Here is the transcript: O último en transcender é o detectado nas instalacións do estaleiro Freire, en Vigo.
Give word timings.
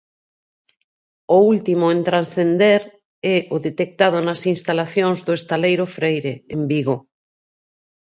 O 1.35 1.37
último 1.53 1.85
en 1.95 1.99
transcender 2.09 2.81
é 3.35 3.37
o 3.55 3.57
detectado 3.67 4.17
nas 4.27 4.41
instalacións 4.53 5.19
do 5.27 5.33
estaleiro 5.39 5.85
Freire, 5.95 6.33
en 6.57 6.61
Vigo. 6.71 6.95